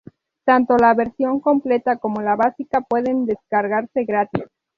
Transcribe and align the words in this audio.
Tanto 0.45 0.77
la 0.77 0.95
versión 0.95 1.39
completa, 1.39 1.97
como 1.97 2.23
la 2.23 2.35
básica 2.35 2.81
pueden 2.81 3.27
descargarse 3.27 4.03
gratis. 4.03 4.45